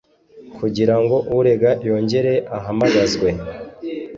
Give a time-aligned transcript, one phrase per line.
[0.57, 3.27] kugira ngo urega yongere ahamagazwe